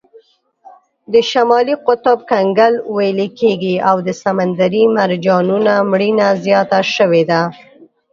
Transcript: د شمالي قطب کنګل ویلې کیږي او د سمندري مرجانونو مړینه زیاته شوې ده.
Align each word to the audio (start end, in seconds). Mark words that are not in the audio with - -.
د 1.13 1.15
شمالي 1.31 1.75
قطب 1.87 2.17
کنګل 2.31 2.73
ویلې 2.95 3.27
کیږي 3.39 3.75
او 3.89 3.95
د 4.07 4.09
سمندري 4.23 4.83
مرجانونو 4.97 5.73
مړینه 5.91 6.27
زیاته 6.45 6.79
شوې 6.95 7.23
ده. 7.29 7.41